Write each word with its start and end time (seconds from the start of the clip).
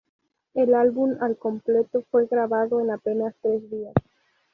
El 0.55 0.73
álbum 0.73 1.13
al 1.21 1.37
completo 1.37 2.03
fue 2.09 2.25
grabado 2.25 2.81
en 2.81 2.89
apenas 2.89 3.35
tres 3.39 3.69
días. 3.69 3.93